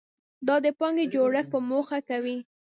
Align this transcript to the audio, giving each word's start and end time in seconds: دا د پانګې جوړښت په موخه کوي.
دا 0.47 0.55
د 0.65 0.67
پانګې 0.79 1.05
جوړښت 1.13 1.47
په 1.53 1.59
موخه 1.69 1.99
کوي. 2.09 2.37